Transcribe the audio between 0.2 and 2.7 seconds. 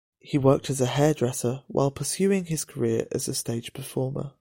worked as a hairdresser while pursuing his